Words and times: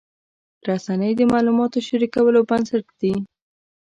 رسنۍ 0.69 1.11
د 1.17 1.21
معلوماتو 1.31 1.85
شریکولو 1.87 2.39
بنسټ 2.49 2.85
دي. 3.01 3.13